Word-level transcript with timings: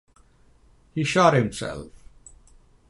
He 0.95 1.03
shot 1.03 1.35
himself. 1.35 1.91